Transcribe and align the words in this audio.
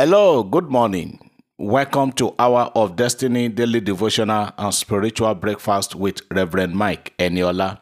Hello, 0.00 0.44
good 0.44 0.70
morning. 0.70 1.18
Welcome 1.58 2.12
to 2.12 2.32
Hour 2.38 2.70
of 2.76 2.94
Destiny 2.94 3.48
Daily 3.48 3.80
Devotional 3.80 4.52
and 4.56 4.72
Spiritual 4.72 5.34
Breakfast 5.34 5.96
with 5.96 6.20
Reverend 6.30 6.76
Mike 6.76 7.14
Eniola. 7.18 7.80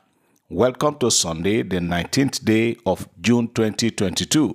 Welcome 0.49 0.95
to 1.01 1.11
Sunday, 1.11 1.61
the 1.61 1.77
19th 1.77 2.43
day 2.43 2.77
of 2.87 3.07
June 3.21 3.49
2022. 3.49 4.55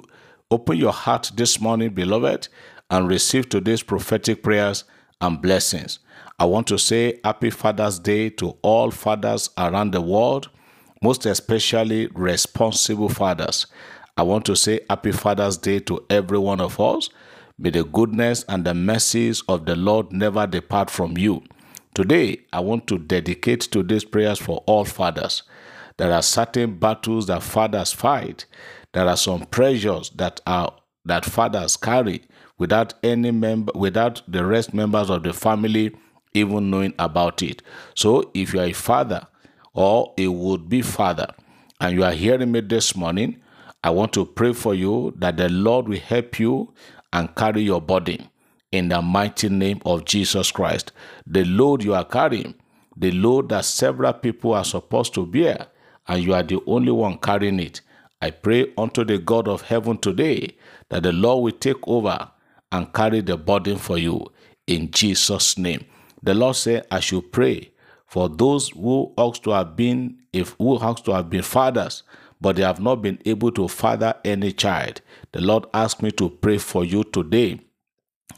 Open 0.50 0.76
your 0.76 0.92
heart 0.92 1.34
this 1.36 1.62
morning, 1.62 1.92
beloved, 1.92 2.48
and 2.90 3.08
receive 3.08 3.48
today's 3.48 3.84
prophetic 3.84 4.42
prayers 4.42 4.84
and 5.22 5.40
blessings. 5.40 6.00
I 6.40 6.46
want 6.46 6.66
to 6.66 6.80
say 6.80 7.20
Happy 7.24 7.52
Father's 7.52 8.00
Day 8.00 8.32
to 8.32 8.58
all 8.64 8.90
fathers 8.90 9.52
around 9.60 9.92
the 9.92 10.02
world, 10.02 10.50
most 11.04 11.28
especially 11.28 12.08
responsible 12.16 13.10
fathers. 13.10 13.68
I 14.18 14.24
want 14.24 14.46
to 14.46 14.56
say 14.56 14.80
Happy 14.90 15.12
Father's 15.12 15.58
Day 15.58 15.78
to 15.82 16.04
every 16.10 16.40
one 16.40 16.60
of 16.60 16.80
us. 16.80 17.12
May 17.62 17.70
the 17.70 17.84
goodness 17.84 18.44
and 18.50 18.66
the 18.66 18.74
mercies 18.74 19.44
of 19.48 19.68
the 19.68 19.76
Lord 19.76 20.12
never 20.12 20.48
depart 20.48 20.90
from 20.90 21.16
you. 21.16 21.44
Today, 21.94 22.40
I 22.52 22.60
want 22.60 22.88
to 22.88 22.98
dedicate 22.98 23.62
today's 23.62 24.04
prayers 24.04 24.40
for 24.40 24.64
all 24.66 24.84
fathers. 24.84 25.44
There 25.98 26.12
are 26.12 26.24
certain 26.24 26.80
battles 26.80 27.28
that 27.28 27.44
fathers 27.44 27.92
fight. 27.94 28.48
There 28.94 29.08
are 29.08 29.16
some 29.16 29.46
pressures 29.46 30.10
that 30.16 30.42
are 30.48 30.74
that 31.06 31.24
fathers 31.24 31.78
carry 31.78 32.24
without 32.58 32.96
any 33.04 33.30
member 33.30 33.72
without 33.76 34.24
the 34.28 34.44
rest 34.44 34.74
members 34.74 35.12
of 35.12 35.22
the 35.22 35.32
family 35.32 35.96
even 36.34 36.72
knowing 36.72 36.96
about 36.98 37.44
it. 37.44 37.62
So 37.94 38.32
if 38.34 38.56
you 38.56 38.62
are 38.62 38.66
a 38.66 38.74
father 38.74 39.28
or 39.76 40.16
a 40.18 40.28
would-be 40.30 40.82
father 40.82 41.28
and 41.80 41.96
you 41.96 42.04
are 42.04 42.14
hearing 42.14 42.54
me 42.54 42.62
this 42.62 42.96
morning, 42.96 43.40
I 43.84 43.92
want 43.92 44.14
to 44.14 44.26
pray 44.26 44.54
for 44.54 44.74
you 44.74 45.14
that 45.18 45.38
the 45.38 45.50
Lord 45.50 45.88
will 45.88 46.00
help 46.00 46.40
you 46.40 46.74
and 47.14 47.36
carry 47.36 47.62
your 47.62 47.82
burden 47.82 48.30
in 48.72 48.90
the 48.90 49.02
mighty 49.02 49.50
name 49.50 49.82
of 49.86 50.06
Jesus 50.06 50.52
Christ. 50.52 50.92
The 51.28 51.44
load 51.46 51.84
you 51.84 51.94
are 51.94 52.06
carrying, 52.06 52.56
the 52.96 53.12
load 53.12 53.50
that 53.50 53.66
several 53.66 54.14
people 54.14 54.54
are 54.54 54.66
supposed 54.66 55.14
to 55.16 55.26
bear, 55.26 55.68
and 56.08 56.24
you 56.24 56.34
are 56.34 56.44
the 56.44 56.62
only 56.66 56.92
one 56.92 57.18
carrying 57.18 57.60
it. 57.60 57.82
I 58.22 58.32
pray 58.32 58.72
unto 58.78 59.04
the 59.04 59.18
God 59.18 59.48
of 59.48 59.64
heaven 59.64 59.98
today 59.98 60.56
that 60.90 61.04
the 61.04 61.12
Lord 61.12 61.44
will 61.44 61.60
take 61.60 61.88
over 61.88 62.30
and 62.72 62.94
carry 62.94 63.22
the 63.22 63.38
burden 63.38 63.78
for 63.78 63.98
you 63.98 64.32
in 64.68 64.92
Jesus' 64.92 65.58
name. 65.58 65.86
The 66.24 66.34
Lord 66.34 66.56
said, 66.56 66.86
I 66.92 67.00
should 67.00 67.32
pray 67.32 67.72
for 68.06 68.30
those 68.30 68.70
who 68.70 69.12
ought 69.18 69.42
to 69.44 69.52
have 69.52 69.76
been 69.76 70.18
if 70.32 70.56
who 70.58 70.78
ought 70.78 71.04
to 71.06 71.14
have 71.14 71.30
been 71.30 71.42
fathers 71.42 72.04
but 72.42 72.56
they 72.56 72.64
have 72.64 72.80
not 72.82 73.02
been 73.02 73.20
able 73.26 73.52
to 73.52 73.68
father 73.68 74.16
any 74.26 74.52
child. 74.52 75.02
The 75.32 75.42
Lord 75.42 75.66
asked 75.74 76.02
me 76.02 76.12
to 76.14 76.30
pray 76.30 76.58
for 76.58 76.84
you 76.84 77.04
today 77.04 77.62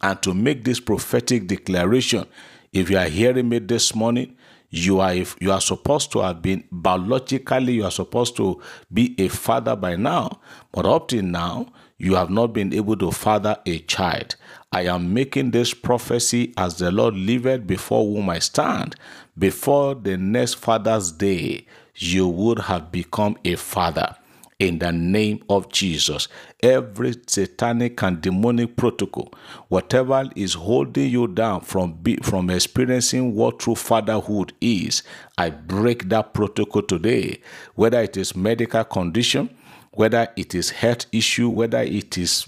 and 0.01 0.21
to 0.21 0.33
make 0.33 0.63
this 0.65 0.79
prophetic 0.79 1.47
declaration. 1.47 2.27
If 2.73 2.89
you 2.89 2.97
are 2.97 3.05
hearing 3.05 3.49
me 3.49 3.59
this 3.59 3.95
morning, 3.95 4.35
you 4.73 4.99
are 4.99 5.13
you 5.13 5.51
are 5.51 5.61
supposed 5.61 6.11
to 6.11 6.19
have 6.19 6.41
been 6.41 6.63
biologically 6.71 7.73
you 7.73 7.83
are 7.83 7.91
supposed 7.91 8.35
to 8.35 8.59
be 8.91 9.13
a 9.19 9.27
father 9.27 9.75
by 9.75 9.95
now 9.95 10.39
but 10.71 10.83
up 10.83 11.09
till 11.09 11.21
now 11.21 11.67
you 11.99 12.15
have 12.15 12.31
not 12.31 12.53
been 12.53 12.73
able 12.73 12.97
to 12.97 13.11
father 13.11 13.55
a 13.67 13.77
child 13.81 14.35
i 14.71 14.81
am 14.81 15.13
making 15.13 15.51
this 15.51 15.75
prophecy 15.75 16.51
as 16.57 16.79
the 16.79 16.89
lord 16.89 17.13
liveth 17.13 17.67
before 17.67 18.03
whom 18.03 18.31
i 18.31 18.39
stand 18.39 18.95
before 19.37 19.93
the 19.93 20.17
next 20.17 20.55
father's 20.55 21.11
day 21.11 21.63
you 21.95 22.27
would 22.27 22.59
have 22.59 22.91
become 22.91 23.37
a 23.45 23.55
father 23.55 24.15
in 24.59 24.79
the 24.79 24.91
name 24.91 25.43
of 25.49 25.69
Jesus. 25.69 26.27
Every 26.61 27.13
satanic 27.27 28.01
and 28.03 28.21
demonic 28.21 28.75
protocol, 28.75 29.33
whatever 29.67 30.29
is 30.35 30.53
holding 30.53 31.09
you 31.09 31.27
down 31.27 31.61
from 31.61 31.93
be, 31.93 32.17
from 32.17 32.49
experiencing 32.49 33.35
what 33.35 33.59
true 33.59 33.75
fatherhood 33.75 34.53
is, 34.61 35.03
I 35.37 35.49
break 35.49 36.09
that 36.09 36.33
protocol 36.33 36.83
today. 36.83 37.41
Whether 37.75 38.01
it 38.01 38.17
is 38.17 38.35
medical 38.35 38.83
condition, 38.83 39.49
whether 39.91 40.27
it 40.35 40.55
is 40.55 40.69
health 40.71 41.05
issue, 41.11 41.49
whether 41.49 41.81
it 41.81 42.17
is 42.17 42.47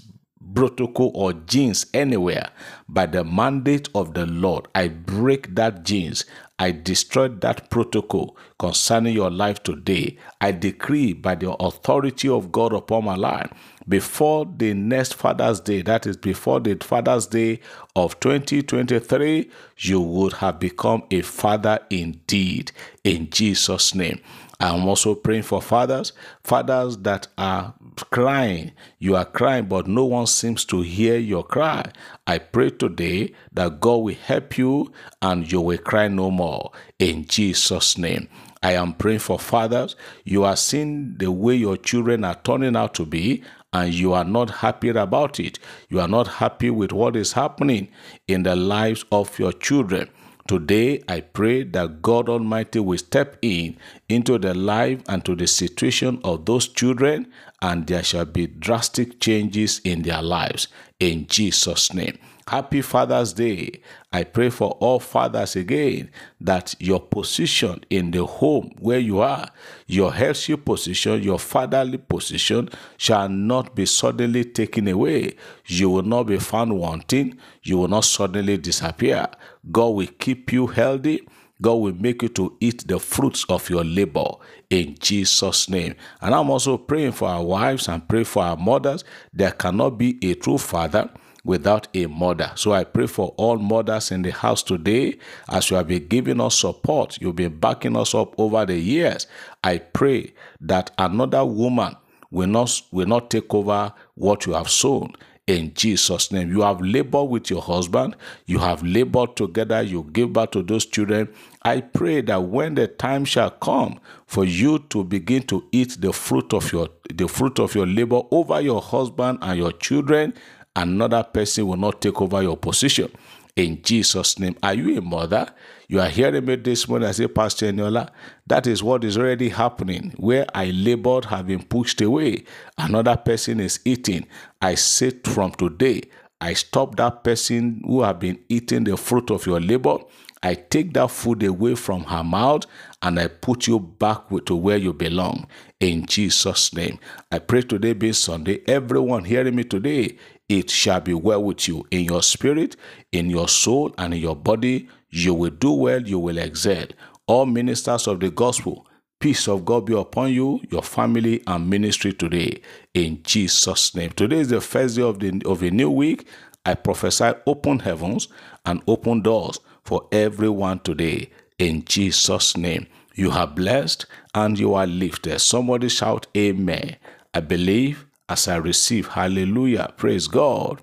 protocol 0.54 1.12
or 1.14 1.32
genes 1.34 1.86
anywhere 1.92 2.48
by 2.88 3.06
the 3.06 3.22
mandate 3.22 3.88
of 3.94 4.14
the 4.14 4.26
Lord. 4.26 4.68
I 4.74 4.88
break 4.88 5.54
that 5.54 5.84
genes. 5.84 6.24
I 6.58 6.72
destroy 6.72 7.28
that 7.28 7.68
protocol 7.68 8.36
concerning 8.58 9.14
your 9.14 9.30
life 9.30 9.62
today. 9.62 10.16
I 10.40 10.52
decree 10.52 11.12
by 11.12 11.34
the 11.34 11.52
authority 11.52 12.28
of 12.28 12.50
God 12.50 12.72
upon 12.72 13.04
my 13.04 13.14
life 13.14 13.52
before 13.88 14.46
the 14.56 14.74
next 14.74 15.14
Father's 15.14 15.60
Day, 15.60 15.82
that 15.82 16.06
is 16.06 16.16
before 16.16 16.60
the 16.60 16.76
Father's 16.76 17.26
Day 17.26 17.60
of 17.94 18.18
2023, 18.20 19.50
you 19.78 20.00
would 20.00 20.34
have 20.34 20.58
become 20.58 21.04
a 21.10 21.22
father 21.22 21.78
indeed 21.90 22.72
in 23.04 23.30
Jesus' 23.30 23.94
name. 23.94 24.20
I'm 24.58 24.88
also 24.88 25.14
praying 25.14 25.42
for 25.42 25.60
fathers, 25.60 26.12
fathers 26.42 26.96
that 26.98 27.28
are 27.36 27.74
crying. 28.10 28.72
You 28.98 29.14
are 29.16 29.26
crying, 29.26 29.66
but 29.66 29.86
no 29.86 30.06
one 30.06 30.26
seems 30.26 30.64
to 30.66 30.80
hear 30.80 31.18
your 31.18 31.44
cry. 31.44 31.90
I 32.26 32.38
pray 32.38 32.70
today 32.70 33.34
that 33.52 33.80
God 33.80 33.96
will 33.96 34.14
help 34.14 34.56
you 34.56 34.92
and 35.20 35.50
you 35.50 35.60
will 35.60 35.78
cry 35.78 36.08
no 36.08 36.30
more 36.30 36.72
in 36.98 37.26
Jesus' 37.26 37.98
name. 37.98 38.28
I 38.66 38.72
am 38.72 38.94
praying 38.94 39.20
for 39.20 39.38
fathers. 39.38 39.94
You 40.24 40.42
are 40.42 40.56
seeing 40.56 41.18
the 41.18 41.30
way 41.30 41.54
your 41.54 41.76
children 41.76 42.24
are 42.24 42.34
turning 42.34 42.74
out 42.74 42.94
to 42.94 43.06
be, 43.06 43.44
and 43.72 43.94
you 43.94 44.12
are 44.12 44.24
not 44.24 44.50
happy 44.50 44.88
about 44.88 45.38
it. 45.38 45.60
You 45.88 46.00
are 46.00 46.08
not 46.08 46.26
happy 46.26 46.70
with 46.70 46.90
what 46.90 47.14
is 47.14 47.34
happening 47.34 47.86
in 48.26 48.42
the 48.42 48.56
lives 48.56 49.04
of 49.12 49.38
your 49.38 49.52
children. 49.52 50.10
Today, 50.48 51.00
I 51.08 51.20
pray 51.20 51.62
that 51.62 52.02
God 52.02 52.28
Almighty 52.28 52.80
will 52.80 52.98
step 52.98 53.36
in 53.40 53.76
into 54.08 54.36
the 54.36 54.52
life 54.52 55.00
and 55.08 55.24
to 55.26 55.36
the 55.36 55.46
situation 55.46 56.20
of 56.24 56.44
those 56.44 56.66
children, 56.66 57.30
and 57.62 57.86
there 57.86 58.02
shall 58.02 58.24
be 58.24 58.48
drastic 58.48 59.20
changes 59.20 59.80
in 59.84 60.02
their 60.02 60.22
lives. 60.22 60.66
In 60.98 61.28
Jesus' 61.28 61.94
name. 61.94 62.18
Happy 62.48 62.80
Father's 62.80 63.32
Day. 63.32 63.80
I 64.12 64.22
pray 64.22 64.50
for 64.50 64.70
all 64.78 65.00
fathers 65.00 65.56
again 65.56 66.10
that 66.40 66.76
your 66.78 67.00
position 67.00 67.82
in 67.90 68.12
the 68.12 68.24
home 68.24 68.70
where 68.78 69.00
you 69.00 69.18
are, 69.18 69.50
your 69.88 70.12
healthy 70.12 70.56
position, 70.56 71.24
your 71.24 71.40
fatherly 71.40 71.98
position 71.98 72.68
shall 72.98 73.28
not 73.28 73.74
be 73.74 73.84
suddenly 73.84 74.44
taken 74.44 74.86
away. 74.86 75.34
You 75.66 75.90
will 75.90 76.04
not 76.04 76.28
be 76.28 76.38
found 76.38 76.78
wanting. 76.78 77.36
You 77.64 77.78
will 77.78 77.88
not 77.88 78.04
suddenly 78.04 78.58
disappear. 78.58 79.26
God 79.72 79.88
will 79.88 80.06
keep 80.06 80.52
you 80.52 80.68
healthy. 80.68 81.26
God 81.60 81.74
will 81.74 81.94
make 81.94 82.22
you 82.22 82.28
to 82.28 82.56
eat 82.60 82.86
the 82.86 83.00
fruits 83.00 83.44
of 83.48 83.68
your 83.68 83.82
labor 83.82 84.30
in 84.70 84.96
Jesus' 85.00 85.68
name. 85.68 85.96
And 86.20 86.32
I'm 86.32 86.50
also 86.50 86.78
praying 86.78 87.12
for 87.12 87.28
our 87.28 87.42
wives 87.42 87.88
and 87.88 88.06
pray 88.08 88.22
for 88.22 88.44
our 88.44 88.56
mothers. 88.56 89.02
There 89.32 89.50
cannot 89.50 89.98
be 89.98 90.16
a 90.22 90.34
true 90.34 90.58
father 90.58 91.10
without 91.46 91.88
a 91.94 92.06
mother. 92.06 92.52
So 92.56 92.72
I 92.72 92.84
pray 92.84 93.06
for 93.06 93.32
all 93.36 93.56
mothers 93.58 94.10
in 94.10 94.22
the 94.22 94.32
house 94.32 94.62
today 94.62 95.18
as 95.48 95.70
you 95.70 95.76
have 95.76 95.88
been 95.88 96.06
giving 96.08 96.40
us 96.40 96.56
support, 96.58 97.18
you've 97.20 97.36
been 97.36 97.58
backing 97.58 97.96
us 97.96 98.14
up 98.14 98.38
over 98.38 98.66
the 98.66 98.78
years. 98.78 99.26
I 99.64 99.78
pray 99.78 100.34
that 100.60 100.90
another 100.98 101.44
woman 101.44 101.96
will 102.30 102.48
not 102.48 102.82
will 102.90 103.06
not 103.06 103.30
take 103.30 103.54
over 103.54 103.92
what 104.14 104.46
you 104.46 104.52
have 104.54 104.68
sown 104.68 105.14
in 105.46 105.72
Jesus' 105.74 106.32
name. 106.32 106.50
You 106.50 106.62
have 106.62 106.80
labored 106.80 107.30
with 107.30 107.50
your 107.50 107.62
husband, 107.62 108.16
you 108.46 108.58
have 108.58 108.82
labored 108.82 109.36
together, 109.36 109.80
you 109.80 110.08
give 110.12 110.32
birth 110.32 110.50
to 110.52 110.62
those 110.62 110.84
children. 110.86 111.28
I 111.62 111.80
pray 111.82 112.20
that 112.22 112.42
when 112.42 112.74
the 112.74 112.88
time 112.88 113.24
shall 113.24 113.50
come 113.50 114.00
for 114.26 114.44
you 114.44 114.80
to 114.90 115.04
begin 115.04 115.42
to 115.44 115.64
eat 115.70 116.00
the 116.00 116.12
fruit 116.12 116.52
of 116.52 116.72
your 116.72 116.88
the 117.14 117.28
fruit 117.28 117.60
of 117.60 117.74
your 117.76 117.86
labor 117.86 118.22
over 118.32 118.60
your 118.60 118.82
husband 118.82 119.38
and 119.42 119.56
your 119.58 119.72
children, 119.72 120.34
another 120.76 121.24
person 121.24 121.66
will 121.66 121.76
not 121.76 122.00
take 122.00 122.20
over 122.22 122.42
your 122.42 122.56
position. 122.56 123.10
In 123.56 123.82
Jesus' 123.82 124.38
name. 124.38 124.56
Are 124.62 124.74
you 124.74 124.98
a 124.98 125.00
mother? 125.02 125.48
You 125.88 126.00
are 126.00 126.08
hearing 126.10 126.44
me 126.44 126.56
this 126.56 126.88
morning. 126.88 127.08
I 127.08 127.12
say, 127.12 127.26
Pastor 127.26 127.72
Eniola, 127.72 128.10
that 128.46 128.66
is 128.66 128.82
what 128.82 129.02
is 129.02 129.16
already 129.18 129.48
happening. 129.48 130.12
Where 130.18 130.46
I 130.54 130.66
labored 130.72 131.24
have 131.26 131.46
been 131.46 131.62
pushed 131.62 132.02
away. 132.02 132.44
Another 132.76 133.16
person 133.16 133.60
is 133.60 133.80
eating. 133.86 134.26
I 134.60 134.74
say 134.76 135.10
from 135.24 135.52
today, 135.52 136.02
I 136.40 136.52
stop 136.52 136.96
that 136.96 137.24
person 137.24 137.82
who 137.86 138.02
have 138.02 138.20
been 138.20 138.38
eating 138.50 138.84
the 138.84 138.96
fruit 138.98 139.30
of 139.30 139.46
your 139.46 139.60
labor. 139.60 139.98
I 140.42 140.54
take 140.54 140.92
that 140.94 141.10
food 141.10 141.42
away 141.42 141.74
from 141.76 142.04
her 142.04 142.22
mouth 142.22 142.64
and 143.02 143.18
I 143.18 143.28
put 143.28 143.66
you 143.66 143.80
back 143.80 144.28
to 144.46 144.54
where 144.54 144.76
you 144.76 144.92
belong 144.92 145.46
in 145.80 146.06
Jesus' 146.06 146.74
name. 146.74 146.98
I 147.32 147.38
pray 147.40 147.62
today 147.62 147.94
being 147.94 148.12
Sunday, 148.12 148.62
everyone 148.68 149.24
hearing 149.24 149.56
me 149.56 149.64
today, 149.64 150.18
it 150.48 150.70
shall 150.70 151.00
be 151.00 151.14
well 151.14 151.42
with 151.42 151.68
you 151.68 151.86
in 151.90 152.04
your 152.04 152.22
spirit, 152.22 152.76
in 153.12 153.30
your 153.30 153.48
soul, 153.48 153.94
and 153.98 154.14
in 154.14 154.20
your 154.20 154.36
body. 154.36 154.88
You 155.10 155.34
will 155.34 155.50
do 155.50 155.72
well, 155.72 156.02
you 156.02 156.18
will 156.18 156.38
excel. 156.38 156.86
All 157.26 157.46
ministers 157.46 158.06
of 158.06 158.20
the 158.20 158.30
gospel, 158.30 158.86
peace 159.20 159.48
of 159.48 159.64
God 159.64 159.86
be 159.86 159.94
upon 159.94 160.32
you, 160.32 160.60
your 160.70 160.82
family, 160.82 161.42
and 161.46 161.68
ministry 161.68 162.12
today 162.12 162.60
in 162.94 163.22
Jesus' 163.24 163.94
name. 163.94 164.10
Today 164.10 164.40
is 164.40 164.48
the 164.48 164.60
first 164.60 164.96
day 164.96 165.02
of, 165.02 165.18
the, 165.20 165.42
of 165.46 165.62
a 165.62 165.70
new 165.70 165.90
week. 165.90 166.28
I 166.64 166.74
prophesy 166.74 167.32
open 167.46 167.80
heavens 167.80 168.28
and 168.64 168.82
open 168.86 169.22
doors 169.22 169.60
for 169.84 170.08
everyone 170.12 170.80
today 170.80 171.30
in 171.58 171.84
Jesus' 171.84 172.56
name. 172.56 172.86
You 173.14 173.30
are 173.32 173.46
blessed 173.46 174.06
and 174.34 174.58
you 174.58 174.74
are 174.74 174.86
lifted. 174.86 175.40
Somebody 175.40 175.88
shout, 175.88 176.26
Amen. 176.36 176.96
I 177.34 177.40
believe 177.40 178.05
as 178.28 178.48
I 178.48 178.56
receive. 178.56 179.08
Hallelujah. 179.08 179.92
Praise 179.96 180.26
God. 180.26 180.82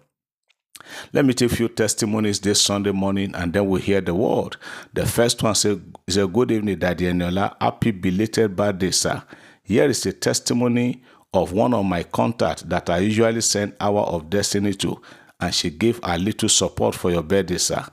Let 1.13 1.25
me 1.25 1.33
take 1.33 1.51
a 1.51 1.55
few 1.55 1.69
testimonies 1.69 2.39
this 2.39 2.61
Sunday 2.61 2.91
morning 2.91 3.33
and 3.35 3.53
then 3.53 3.67
we'll 3.67 3.81
hear 3.81 4.01
the 4.01 4.13
word. 4.13 4.57
The 4.93 5.05
first 5.05 5.41
one 5.41 5.55
says, 5.55 5.79
is 6.07 6.17
a 6.17 6.27
good 6.27 6.51
evening, 6.51 6.79
Daddy 6.79 7.05
Eniola. 7.05 7.55
Happy 7.61 7.91
belated 7.91 8.55
birthday, 8.55 8.91
sir. 8.91 9.23
Here 9.63 9.85
is 9.85 10.05
a 10.05 10.11
testimony 10.13 11.03
of 11.33 11.53
one 11.53 11.73
of 11.73 11.85
my 11.85 12.03
contacts 12.03 12.63
that 12.63 12.89
I 12.89 12.99
usually 12.99 13.41
send 13.41 13.75
Hour 13.79 14.01
of 14.01 14.29
Destiny 14.29 14.73
to, 14.75 15.01
and 15.39 15.53
she 15.53 15.69
gave 15.69 15.99
a 16.03 16.17
little 16.17 16.49
support 16.49 16.95
for 16.95 17.11
your 17.11 17.23
birthday, 17.23 17.57
sir. 17.57 17.85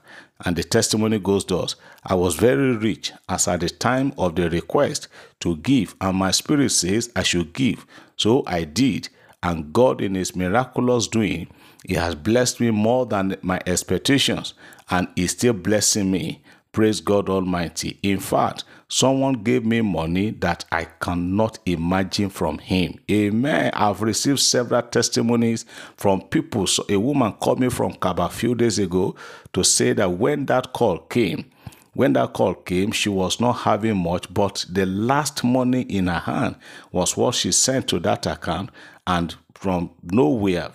And 0.44 0.56
the 0.56 0.64
testimony 0.64 1.18
goes 1.18 1.44
thus 1.44 1.76
I 2.04 2.14
was 2.14 2.34
very 2.34 2.76
rich 2.76 3.12
as 3.28 3.46
at 3.46 3.60
the 3.60 3.68
time 3.68 4.12
of 4.18 4.34
the 4.34 4.50
request 4.50 5.08
to 5.40 5.56
give, 5.58 5.94
and 6.00 6.16
my 6.16 6.32
spirit 6.32 6.70
says 6.70 7.10
I 7.14 7.22
should 7.22 7.52
give. 7.52 7.86
So 8.16 8.42
I 8.46 8.64
did, 8.64 9.08
and 9.42 9.72
God, 9.72 10.00
in 10.00 10.14
His 10.14 10.36
miraculous 10.36 11.08
doing, 11.08 11.48
He 11.86 11.94
has 11.94 12.14
blessed 12.14 12.60
me 12.60 12.70
more 12.70 13.06
than 13.06 13.36
my 13.42 13.60
expectations, 13.66 14.54
and 14.90 15.08
is 15.16 15.32
still 15.32 15.54
blessing 15.54 16.10
me. 16.10 16.42
Praise 16.72 17.00
God 17.00 17.28
Almighty. 17.28 17.98
In 18.00 18.20
fact, 18.20 18.62
someone 18.86 19.42
gave 19.42 19.64
me 19.64 19.80
money 19.80 20.30
that 20.30 20.64
I 20.70 20.84
cannot 20.84 21.58
imagine 21.66 22.30
from 22.30 22.58
him. 22.58 22.94
Amen. 23.10 23.72
I've 23.74 24.02
received 24.02 24.38
several 24.38 24.82
testimonies 24.82 25.64
from 25.96 26.22
people. 26.22 26.68
So 26.68 26.84
a 26.88 26.96
woman 26.96 27.32
called 27.32 27.58
me 27.58 27.70
from 27.70 27.94
Kaba 27.94 28.26
a 28.26 28.28
few 28.28 28.54
days 28.54 28.78
ago 28.78 29.16
to 29.52 29.64
say 29.64 29.94
that 29.94 30.12
when 30.12 30.46
that 30.46 30.72
call 30.72 30.98
came, 30.98 31.50
when 31.94 32.12
that 32.12 32.34
call 32.34 32.54
came, 32.54 32.92
she 32.92 33.08
was 33.08 33.40
not 33.40 33.52
having 33.54 33.96
much, 33.96 34.32
but 34.32 34.64
the 34.70 34.86
last 34.86 35.42
money 35.42 35.82
in 35.82 36.06
her 36.06 36.20
hand 36.20 36.54
was 36.92 37.16
what 37.16 37.34
she 37.34 37.50
sent 37.50 37.88
to 37.88 37.98
that 38.00 38.26
account. 38.26 38.70
And 39.10 39.34
from 39.54 39.90
nowhere, 40.04 40.70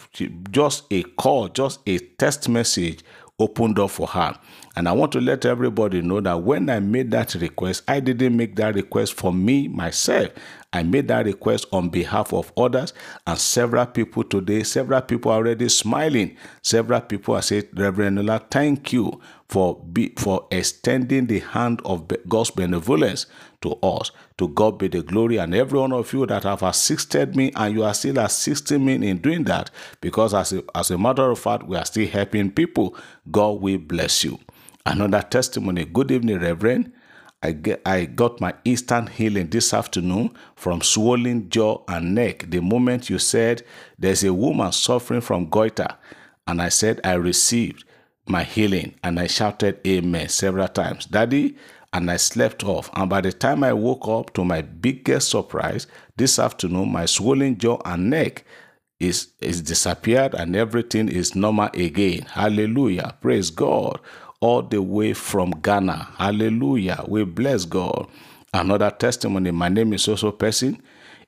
just 0.52 0.84
a 0.92 1.04
call, 1.04 1.48
just 1.48 1.80
a 1.88 2.00
text 2.00 2.50
message 2.50 3.00
opened 3.40 3.80
up 3.80 3.92
for 3.92 4.08
her. 4.08 4.38
And 4.76 4.90
I 4.90 4.92
want 4.92 5.14
to 5.14 5.22
let 5.22 5.46
everybody 5.46 6.02
know 6.02 6.20
that 6.20 6.44
when 6.44 6.70
I 6.70 6.82
made 6.82 7.12
that 7.12 7.34
request, 7.36 7.84
I 7.88 8.02
didn't 8.02 8.36
make 8.36 8.58
that 8.58 8.76
request 8.76 9.14
for 9.14 9.32
me, 9.32 9.70
myself. 9.70 10.32
I 10.76 10.84
made 10.84 11.08
that 11.08 11.26
request 11.26 11.68
on 11.72 11.90
behalf 11.90 12.34
of 12.34 12.52
others, 12.58 12.94
and 13.26 13.40
several 13.40 13.86
people 13.86 14.26
today, 14.26 14.64
several 14.64 15.02
people 15.02 15.32
are 15.32 15.36
already 15.38 15.70
smiling. 15.70 16.36
Several 16.62 17.00
people 17.02 17.36
are 17.36 17.42
saying, 17.42 17.64
Reverend 17.74 18.18
Nola, 18.18 18.42
thank 18.52 18.92
you 18.92 19.22
for 19.48 19.80
be, 19.94 20.14
for 20.18 20.48
extending 20.52 21.28
the 21.28 21.40
hand 21.40 21.82
of 21.86 22.12
God's 22.28 22.52
benevolence 22.52 23.26
to 23.62 23.72
us. 23.82 24.12
To 24.38 24.50
God 24.50 24.78
be 24.78 24.90
the 24.90 25.02
glory, 25.02 25.38
and 25.38 25.56
every 25.56 25.80
one 25.80 25.94
of 25.94 26.12
you 26.12 26.26
that 26.26 26.44
have 26.44 26.62
assisted 26.64 27.38
me, 27.38 27.54
and 27.56 27.74
you 27.74 27.84
are 27.86 27.94
still 27.94 28.20
assisting 28.20 28.84
me 28.86 28.96
in 28.96 29.20
doing 29.20 29.46
that, 29.46 29.72
because 30.02 30.34
as 30.34 30.52
a, 30.52 30.62
as 30.76 30.92
a 30.92 30.98
matter 30.98 31.32
of 31.32 31.40
fact, 31.40 31.64
we 31.64 31.78
are 31.78 31.86
still 31.86 32.08
helping 32.08 32.52
people. 32.52 32.96
God 33.32 33.62
will 33.62 33.78
bless 33.78 34.26
you. 34.26 34.40
Another 34.86 35.22
testimony. 35.22 35.86
Good 35.86 36.12
evening, 36.12 36.40
Reverend. 36.40 36.92
I, 37.46 37.52
get, 37.52 37.82
I 37.86 38.06
got 38.06 38.42
my 38.42 38.56
instant 38.66 39.10
healing 39.10 39.52
this 39.52 39.72
afternoon 39.72 40.32
from 40.56 40.82
swollen 40.82 41.48
jaw 41.52 41.84
and 41.88 42.16
neck 42.16 42.46
the 42.50 42.60
moment 42.60 43.08
you 43.08 43.20
said 43.20 43.62
there's 44.00 44.24
a 44.24 44.34
woman 44.34 44.72
suffering 44.72 45.22
from 45.22 45.50
goiter. 45.50 45.96
And 46.48 46.60
I 46.60 46.70
said, 46.70 47.02
I 47.04 47.14
received 47.14 47.84
my 48.28 48.44
healing. 48.44 48.96
And 49.04 49.20
I 49.20 49.28
shouted, 49.28 49.80
Amen, 49.86 50.28
several 50.30 50.68
times. 50.68 51.06
Daddy, 51.06 51.56
and 51.94 52.10
I 52.10 52.18
slept 52.18 52.64
off. 52.64 52.90
And 52.96 53.12
by 53.12 53.22
the 53.22 53.32
time 53.32 53.64
I 53.64 53.74
woke 53.74 54.08
up, 54.08 54.34
to 54.34 54.44
my 54.44 54.64
biggest 54.64 55.30
surprise, 55.30 55.86
this 56.18 56.40
afternoon, 56.40 56.92
my 56.92 57.06
swollen 57.06 57.60
jaw 57.60 57.80
and 57.86 58.10
neck 58.10 58.44
is, 59.00 59.34
is 59.40 59.62
disappeared 59.62 60.34
and 60.34 60.56
everything 60.56 61.10
is 61.10 61.36
normal 61.36 61.70
again. 61.76 62.22
Hallelujah. 62.24 63.16
Praise 63.22 63.52
God 63.52 64.00
all 64.40 64.62
the 64.62 64.82
way 64.82 65.14
from 65.14 65.52
Ghana. 65.62 66.10
Hallelujah. 66.18 67.04
We 67.08 67.24
bless 67.24 67.66
God. 67.66 68.08
Another 68.54 68.92
testimony. 68.92 69.52
My 69.52 69.70
name 69.70 69.94
is 69.94 70.08
also 70.08 70.32
Person. 70.32 70.82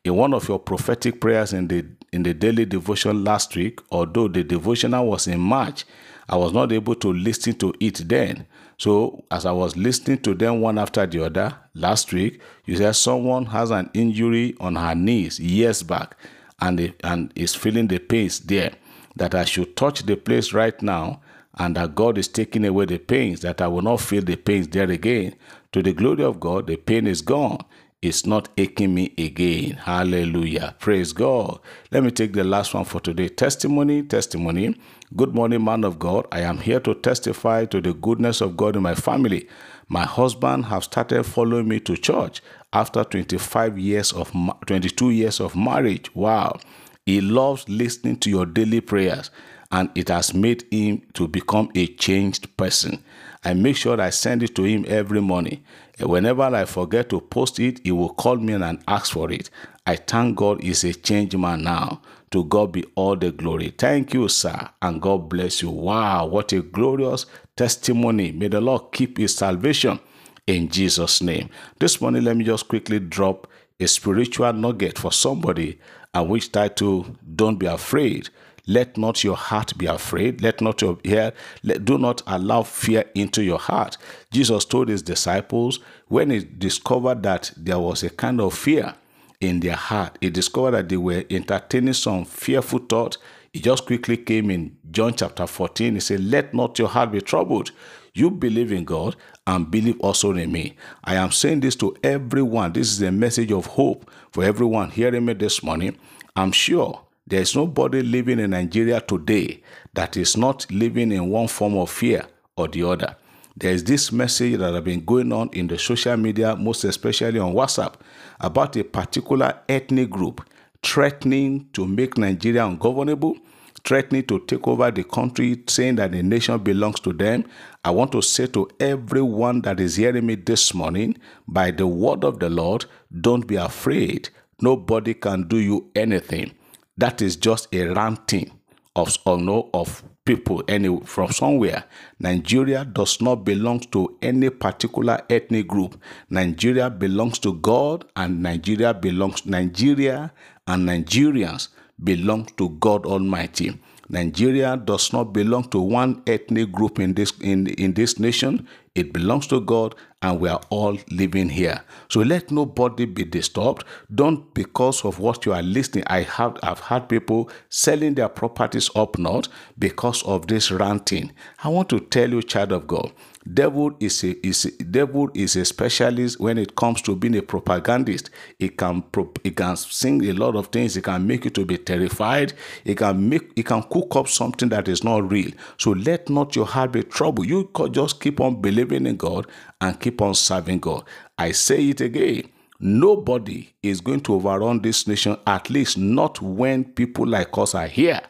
In 0.04 0.16
one 0.16 0.34
of 0.34 0.48
your 0.48 0.60
prophetic 0.60 1.20
prayers 1.20 1.54
in 1.54 1.68
the 1.68 1.86
in 2.14 2.24
the 2.24 2.34
daily 2.34 2.66
devotion 2.66 3.24
last 3.24 3.56
week, 3.56 3.80
although 3.92 4.28
the 4.30 4.44
devotional 4.44 5.08
was 5.08 5.28
in 5.28 5.40
March, 5.40 5.84
I 6.30 6.38
was 6.38 6.54
not 6.54 6.72
able 6.72 6.96
to 6.96 7.12
listen 7.12 7.56
to 7.56 7.74
it 7.80 8.08
then. 8.08 8.46
So 8.78 9.24
as 9.32 9.46
I 9.46 9.52
was 9.52 9.76
listening 9.76 10.20
to 10.20 10.34
them 10.34 10.62
one 10.62 10.78
after 10.78 11.06
the 11.06 11.26
other 11.26 11.56
last 11.74 12.14
week, 12.14 12.40
you 12.66 12.78
said 12.78 12.94
someone 12.96 13.48
has 13.48 13.72
an 13.72 13.90
injury 13.94 14.56
on 14.60 14.76
her 14.76 14.96
knees 14.96 15.40
years 15.40 15.84
back 15.84 16.16
and, 16.62 16.94
and 17.04 17.34
is 17.36 17.56
feeling 17.56 17.88
the 17.88 18.00
pains 18.00 18.40
there. 18.40 18.74
That 19.16 19.34
I 19.34 19.46
should 19.46 19.76
touch 19.76 20.04
the 20.04 20.16
place 20.16 20.54
right 20.54 20.80
now 20.82 21.22
and 21.58 21.76
that 21.76 21.96
God 21.96 22.18
is 22.18 22.28
taking 22.28 22.66
away 22.66 22.86
the 22.86 22.98
pains, 22.98 23.42
that 23.42 23.62
I 23.62 23.68
will 23.68 23.82
not 23.82 24.02
feel 24.02 24.22
the 24.22 24.36
pains 24.36 24.68
there 24.68 24.90
again. 24.90 25.36
To 25.74 25.82
the 25.82 25.94
glory 25.94 26.24
of 26.24 26.40
God, 26.40 26.68
the 26.68 26.76
pain 26.76 27.08
is 27.08 27.22
gone. 27.22 27.60
It's 28.00 28.28
not 28.28 28.50
aching 28.58 28.94
me 28.94 29.12
again. 29.18 29.72
Hallelujah. 29.72 30.76
Praise 30.80 31.14
God. 31.14 31.60
Let 31.92 32.04
me 32.04 32.12
take 32.12 32.34
the 32.34 32.44
last 32.44 32.76
one 32.76 32.86
for 32.86 33.00
today. 33.00 33.28
Testimony, 33.28 34.04
testimony. 34.04 34.76
Good 35.16 35.34
morning, 35.34 35.64
man 35.64 35.84
of 35.84 35.98
God. 35.98 36.28
I 36.32 36.42
am 36.42 36.60
here 36.60 36.80
to 36.82 36.94
testify 36.94 37.66
to 37.66 37.82
the 37.82 37.96
goodness 37.96 38.40
of 38.40 38.56
God 38.56 38.76
in 38.76 38.84
my 38.84 38.94
family. 38.94 39.50
My 39.88 40.04
husband 40.06 40.66
have 40.66 40.84
started 40.84 41.24
following 41.24 41.68
me 41.68 41.80
to 41.82 41.98
church 41.98 42.44
after 42.72 43.04
25 43.04 43.80
years 43.80 44.14
of 44.14 44.32
22 44.68 45.10
years 45.10 45.40
of 45.40 45.56
marriage. 45.56 46.14
Wow. 46.14 46.60
He 47.08 47.20
loves 47.20 47.68
listening 47.68 48.18
to 48.18 48.30
your 48.30 48.46
daily 48.46 48.82
prayers 48.82 49.32
and 49.72 49.90
it 49.96 50.10
has 50.10 50.34
made 50.34 50.66
him 50.72 51.02
to 51.14 51.28
become 51.28 51.70
a 51.76 51.88
changed 51.88 52.56
person. 52.58 53.04
I 53.44 53.54
make 53.54 53.78
sure 53.78 54.00
I 54.00 54.10
send 54.10 54.44
it 54.44 54.56
to 54.56 54.64
him 54.64 54.86
every 54.88 55.22
morning. 55.22 55.64
Whenever 56.00 56.44
I 56.44 56.66
forget 56.66 57.10
to 57.10 57.22
post 57.22 57.60
it, 57.60 57.80
he 57.84 57.92
will 57.92 58.14
call 58.14 58.38
me 58.38 58.54
and 58.54 58.84
ask 58.88 59.14
for 59.14 59.32
it. 59.32 59.50
I 59.86 59.96
thank 59.96 60.38
God 60.38 60.62
he's 60.62 60.84
a 60.84 60.94
changed 60.94 61.38
man 61.38 61.64
now. 61.64 62.02
To 62.32 62.44
God 62.44 62.74
be 62.74 62.84
all 62.96 63.16
the 63.16 63.32
glory. 63.32 63.70
Thank 63.70 64.14
you, 64.14 64.28
sir, 64.28 64.70
and 64.82 65.02
God 65.02 65.30
bless 65.30 65.62
you. 65.62 65.70
Wow, 65.70 66.26
what 66.26 66.52
a 66.52 66.62
glorious 66.62 67.26
testimony. 67.56 68.34
May 68.34 68.50
the 68.50 68.60
Lord 68.60 68.92
keep 68.92 69.18
his 69.18 69.34
salvation 69.34 69.98
in 70.46 70.68
Jesus' 70.68 71.22
name. 71.22 71.50
This 71.80 72.02
morning, 72.02 72.26
let 72.26 72.36
me 72.36 72.44
just 72.44 72.68
quickly 72.68 73.00
drop 73.00 73.48
a 73.80 73.88
spiritual 73.88 74.52
nugget 74.52 75.00
for 75.00 75.12
somebody, 75.14 75.80
and 76.14 76.30
which 76.30 76.52
title, 76.52 77.06
Don't 77.36 77.58
Be 77.58 77.68
Afraid. 77.68 78.30
Let 78.68 78.98
not 78.98 79.24
your 79.24 79.38
heart 79.38 79.78
be 79.78 79.86
afraid. 79.86 80.42
Let 80.42 80.62
not 80.62 80.82
your 80.82 80.98
hear, 81.04 81.34
let, 81.64 81.86
do 81.86 81.98
not 81.98 82.22
allow 82.28 82.64
fear 82.64 83.06
into 83.16 83.42
your 83.42 83.60
heart. 83.60 83.98
Jesus 84.32 84.66
told 84.66 84.90
his 84.90 85.02
disciples 85.02 85.80
when 86.08 86.30
he 86.30 86.40
discovered 86.40 87.24
that 87.24 87.52
there 87.58 87.80
was 87.80 88.04
a 88.04 88.10
kind 88.10 88.42
of 88.42 88.54
fear 88.54 88.96
in 89.40 89.60
their 89.60 89.76
heart, 89.76 90.18
he 90.20 90.30
discovered 90.30 90.72
that 90.72 90.90
they 90.90 90.98
were 90.98 91.24
entertaining 91.30 91.94
some 91.94 92.26
fearful 92.26 92.80
thought. 92.80 93.18
He 93.54 93.60
just 93.60 93.86
quickly 93.86 94.18
came 94.18 94.50
in 94.50 94.78
John 94.92 95.14
chapter 95.14 95.48
14. 95.48 95.94
He 95.94 96.00
said, 96.00 96.24
Let 96.24 96.54
not 96.54 96.78
your 96.80 96.88
heart 96.88 97.12
be 97.12 97.22
troubled. 97.22 97.72
You 98.14 98.32
believe 98.32 98.72
in 98.72 98.84
God 98.84 99.16
and 99.46 99.70
believe 99.70 100.00
also 100.00 100.36
in 100.36 100.52
me. 100.52 100.76
I 101.04 101.16
am 101.16 101.32
saying 101.32 101.60
this 101.60 101.76
to 101.78 101.96
everyone. 102.04 102.74
This 102.74 102.92
is 102.92 103.02
a 103.02 103.12
message 103.12 103.52
of 103.52 103.68
hope 103.68 104.10
for 104.32 104.44
everyone 104.44 104.90
hearing 104.90 105.26
me 105.26 105.34
this 105.34 105.62
morning. 105.62 105.98
I'm 106.36 106.52
sure 106.52 107.02
there 107.28 107.42
is 107.42 107.56
nobody 107.56 108.02
living 108.02 108.40
in 108.40 108.52
Nigeria 108.52 109.02
today 109.02 109.62
that 109.94 110.16
is 110.16 110.38
not 110.38 110.66
living 110.72 111.12
in 111.12 111.30
one 111.30 111.50
form 111.50 111.76
of 111.76 111.90
fear 111.92 112.26
or 112.56 112.70
the 112.70 112.84
other. 112.84 113.18
There 113.58 113.72
is 113.72 113.84
this 113.84 114.14
message 114.14 114.60
that 114.60 114.74
has 114.74 114.84
been 114.84 115.04
going 115.04 115.34
on 115.34 115.50
in 115.52 115.68
the 115.68 115.78
social 115.78 116.16
media, 116.16 116.56
most 116.56 116.86
especially 116.86 117.40
on 117.40 117.54
WhatsApp, 117.54 117.96
about 118.40 118.78
a 118.78 118.84
particular 118.84 119.60
ethnic 119.68 120.10
group 120.10 120.48
threatening 120.82 121.68
to 121.74 121.86
make 121.86 122.18
Nigeria 122.18 122.66
ungovernable, 122.66 123.36
threatening 123.84 124.24
to 124.28 124.40
take 124.46 124.66
over 124.66 124.90
the 124.90 125.04
country, 125.04 125.64
saying 125.68 125.96
that 125.96 126.14
the 126.14 126.24
nation 126.24 126.58
belongs 126.60 127.02
to 127.02 127.12
them. 127.12 127.44
I 127.84 127.90
want 127.92 128.14
to 128.14 128.22
say 128.22 128.48
to 128.48 128.70
everyone 128.80 129.62
that 129.64 129.82
is 129.82 129.98
hearing 129.98 130.28
me 130.28 130.36
this 130.36 130.74
morning, 130.74 131.18
by 131.46 131.72
the 131.72 131.88
word 131.88 132.24
of 132.24 132.40
the 132.40 132.50
Lord, 132.50 132.86
don't 133.20 133.46
be 133.48 133.56
afraid. 133.56 134.30
Nobody 134.62 135.14
can 135.14 135.48
do 135.48 135.58
you 135.58 135.92
anything 135.94 136.54
that 136.98 137.22
is 137.22 137.36
just 137.36 137.74
a 137.74 137.86
ranting 137.88 138.52
of 138.96 139.16
or 139.26 139.38
no 139.38 139.70
of 139.74 140.04
people 140.26 140.64
any 140.68 141.00
from 141.06 141.32
somewhere. 141.32 141.86
Nigeria 142.20 142.84
does 142.86 143.22
not 143.22 143.46
belong 143.46 143.80
to 143.80 144.18
any 144.22 144.50
particular 144.50 145.22
ethnic 145.30 145.68
group. 145.68 146.00
Nigeria 146.30 146.90
belongs 146.90 147.40
to 147.40 147.54
God 147.54 148.06
and 148.16 148.44
Nigeria 148.44 148.94
belongs 148.94 149.46
Nigeria 149.46 150.32
and 150.68 150.88
Nigerians 150.88 151.70
belong 152.04 152.46
to 152.58 152.70
God 152.70 153.06
Almighty. 153.06 153.80
Nigeria 154.10 154.78
does 154.78 155.12
not 155.14 155.34
belong 155.34 155.66
to 155.70 155.80
one 155.80 156.22
ethnic 156.28 156.72
group 156.72 157.00
in 157.00 157.14
this 157.14 157.32
in, 157.42 157.68
in 157.68 157.94
this 157.94 158.20
nation. 158.20 158.68
It 158.98 159.14
belongs 159.14 159.46
to 159.48 159.62
God 159.62 159.94
and 160.24 160.40
we 160.40 160.50
are 160.50 160.60
all 160.72 160.98
living 161.12 161.50
here. 161.50 161.82
So 162.10 162.22
let 162.22 162.50
nobody 162.50 163.06
be 163.06 163.24
disturbed. 163.24 163.84
Don't 164.14 164.52
because 164.56 165.06
of 165.06 165.20
what 165.20 165.46
you 165.46 165.54
are 165.54 165.62
listening. 165.62 166.04
I 166.08 166.22
have 166.22 166.58
I've 166.64 166.80
had 166.80 167.08
people 167.08 167.52
selling 167.70 168.16
their 168.16 168.28
properties 168.28 168.90
up 168.96 169.20
north 169.20 169.50
because 169.78 170.24
of 170.24 170.48
this 170.48 170.72
ranting. 170.72 171.32
I 171.64 171.70
want 171.70 171.90
to 171.90 172.00
tell 172.00 172.28
you, 172.28 172.42
child 172.42 172.72
of 172.72 172.88
God, 172.88 173.12
devil 173.54 173.96
is 174.00 174.24
a, 174.24 174.46
is 174.46 174.66
a, 174.66 174.72
devil 174.84 175.30
is 175.34 175.56
a 175.56 175.64
specialist 175.66 176.40
when 176.40 176.58
it 176.58 176.76
comes 176.76 177.02
to 177.02 177.16
being 177.16 177.36
a 177.38 177.42
propagandist 177.42 178.30
it 178.60 178.78
can 178.78 179.04
it 179.44 179.56
can 179.56 179.76
sing 179.78 180.24
a 180.26 180.34
lot 180.34 180.56
of 180.56 180.68
things 180.68 180.98
it 180.98 181.04
can 181.04 181.26
make 181.26 181.46
you 181.46 181.50
to 181.52 181.66
be 181.66 181.78
terrified 181.78 182.54
it 182.84 182.98
can 182.98 183.30
make 183.30 183.52
it 183.56 183.66
can 183.66 183.82
cook 183.84 184.16
up 184.16 184.28
something 184.28 184.70
that 184.70 184.88
is 184.88 185.04
not 185.04 185.32
real 185.32 185.52
so 185.78 185.92
let 185.92 186.30
not 186.30 186.56
your 186.56 186.66
heart 186.66 186.92
be 186.92 187.04
troubled 187.04 187.48
you 187.48 187.70
just 187.92 188.20
keep 188.20 188.42
on 188.42 188.62
believing 188.62 188.87
in 188.92 189.16
god 189.18 189.48
and 189.82 190.00
keep 190.00 190.22
on 190.22 190.34
serving 190.34 190.80
god 190.80 191.04
i 191.38 191.52
say 191.52 191.90
it 191.90 192.02
again 192.02 192.44
nobody 192.80 193.70
is 193.84 194.02
going 194.02 194.20
to 194.20 194.36
overrun 194.36 194.82
this 194.82 195.08
nation 195.08 195.36
at 195.48 195.70
least 195.70 195.98
not 195.98 196.42
when 196.42 196.84
people 196.84 197.26
like 197.28 197.58
us 197.58 197.76
are 197.76 197.88
here 197.88 198.22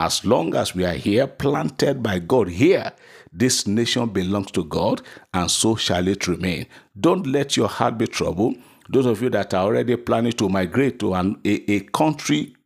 as 0.00 0.24
long 0.24 0.54
as 0.56 0.74
we 0.74 0.86
are 0.86 0.94
here, 0.94 1.26
planted 1.26 2.02
by 2.02 2.18
God 2.20 2.48
here, 2.48 2.90
this 3.32 3.66
nation 3.66 4.08
belongs 4.08 4.50
to 4.52 4.64
God, 4.64 5.02
and 5.34 5.50
so 5.50 5.76
shall 5.76 6.08
it 6.08 6.26
remain. 6.26 6.66
Don't 6.98 7.26
let 7.26 7.54
your 7.56 7.68
heart 7.68 7.98
be 7.98 8.06
troubled. 8.06 8.56
Those 8.88 9.04
of 9.04 9.22
you 9.22 9.28
that 9.30 9.52
are 9.52 9.64
already 9.66 9.96
planning 9.96 10.32
to 10.32 10.48
migrate 10.48 10.98
to 11.00 11.12
an, 11.14 11.38
a, 11.44 11.70
a 11.70 11.80
country 11.80 12.56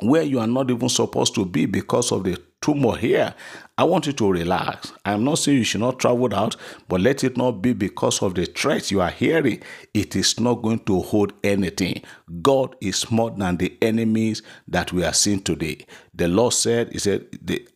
where 0.00 0.22
you 0.22 0.38
are 0.38 0.46
not 0.46 0.70
even 0.70 0.90
supposed 0.90 1.34
to 1.36 1.46
be 1.46 1.64
because 1.64 2.12
of 2.12 2.24
the 2.24 2.36
tumor 2.64 2.96
here, 2.96 3.34
I 3.76 3.84
want 3.84 4.06
you 4.06 4.14
to 4.14 4.32
relax. 4.32 4.92
I'm 5.04 5.22
not 5.22 5.38
saying 5.38 5.58
you 5.58 5.64
should 5.64 5.82
not 5.82 5.98
travel 5.98 6.34
out, 6.34 6.56
but 6.88 7.02
let 7.02 7.22
it 7.22 7.36
not 7.36 7.60
be 7.60 7.74
because 7.74 8.22
of 8.22 8.34
the 8.34 8.46
threats 8.46 8.90
you 8.90 9.02
are 9.02 9.10
hearing. 9.10 9.62
It 9.92 10.16
is 10.16 10.40
not 10.40 10.62
going 10.62 10.78
to 10.80 11.02
hold 11.02 11.34
anything. 11.44 12.02
God 12.40 12.74
is 12.80 13.10
more 13.10 13.30
than 13.30 13.58
the 13.58 13.76
enemies 13.82 14.42
that 14.66 14.92
we 14.94 15.04
are 15.04 15.12
seeing 15.12 15.42
today. 15.42 15.84
The 16.14 16.26
Lord 16.28 16.54
said, 16.54 16.90
He 16.92 16.98
said, 16.98 17.26
the, 17.42 17.68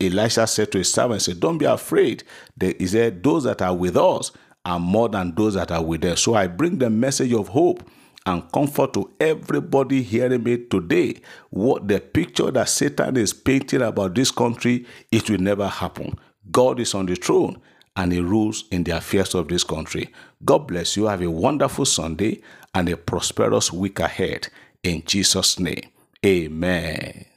Elisha 0.00 0.46
said 0.46 0.72
to 0.72 0.78
his 0.78 0.92
servant, 0.92 1.22
said, 1.22 1.40
Don't 1.40 1.58
be 1.58 1.64
afraid. 1.64 2.22
He 2.60 2.86
said, 2.86 3.22
Those 3.22 3.44
that 3.44 3.62
are 3.62 3.74
with 3.74 3.96
us 3.96 4.30
are 4.66 4.78
more 4.78 5.08
than 5.08 5.34
those 5.34 5.54
that 5.54 5.70
are 5.70 5.82
with 5.82 6.02
them. 6.02 6.16
So 6.16 6.34
I 6.34 6.48
bring 6.48 6.78
the 6.78 6.90
message 6.90 7.32
of 7.32 7.48
hope 7.48 7.88
and 8.28 8.50
comfort 8.52 8.92
to 8.92 9.10
everybody 9.18 10.02
hearing 10.02 10.42
me 10.42 10.58
today. 10.58 11.20
What 11.50 11.88
the 11.88 12.00
picture 12.00 12.50
that 12.50 12.68
Satan 12.68 13.16
is 13.16 13.32
painting 13.32 13.82
about 13.82 14.14
this 14.14 14.30
country, 14.30 14.86
it 15.10 15.30
will 15.30 15.38
never 15.38 15.66
happen. 15.66 16.18
God 16.50 16.78
is 16.80 16.94
on 16.94 17.06
the 17.06 17.16
throne 17.16 17.60
and 17.96 18.12
he 18.12 18.20
rules 18.20 18.64
in 18.70 18.84
the 18.84 18.96
affairs 18.96 19.34
of 19.34 19.48
this 19.48 19.64
country. 19.64 20.12
God 20.44 20.68
bless 20.68 20.96
you. 20.96 21.06
Have 21.06 21.22
a 21.22 21.30
wonderful 21.30 21.86
Sunday 21.86 22.42
and 22.74 22.88
a 22.88 22.96
prosperous 22.96 23.72
week 23.72 23.98
ahead. 23.98 24.48
In 24.82 25.02
Jesus' 25.04 25.58
name, 25.58 25.88
amen. 26.24 27.27